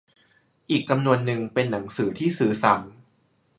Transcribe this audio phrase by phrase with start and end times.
[0.69, 2.91] อีกจำนวนนึงเป็นหนังสือที่ซื้อซ้ำ